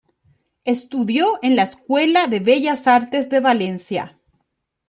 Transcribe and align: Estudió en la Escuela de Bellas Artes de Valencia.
Estudió 0.65 1.27
en 1.43 1.55
la 1.55 1.61
Escuela 1.61 2.25
de 2.25 2.39
Bellas 2.39 2.87
Artes 2.87 3.29
de 3.29 3.39
Valencia. 3.39 4.17